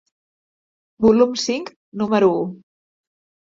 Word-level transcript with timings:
Volum 1.05 1.35
cinc, 1.41 1.69
número 2.05 2.31
u. 2.39 2.41